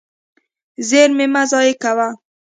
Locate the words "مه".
1.33-1.41